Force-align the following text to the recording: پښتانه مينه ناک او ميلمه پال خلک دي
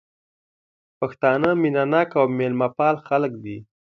پښتانه 0.99 1.49
مينه 1.61 1.83
ناک 1.93 2.09
او 2.19 2.25
ميلمه 2.37 2.67
پال 2.77 2.95
خلک 3.07 3.33
دي 3.43 3.57